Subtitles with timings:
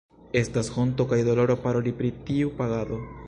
[0.43, 3.01] Estas honto kaj doloro paroli pri tiu pagado.